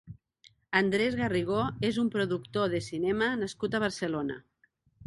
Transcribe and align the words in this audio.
Andrés 0.79 1.17
Garrigó 1.19 1.59
és 1.91 2.01
un 2.05 2.09
productor 2.17 2.73
de 2.75 2.83
cinema 2.89 3.31
nascut 3.45 3.79
a 3.81 3.85
Barcelona. 3.87 4.43